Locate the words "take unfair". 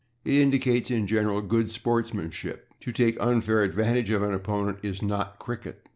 2.91-3.61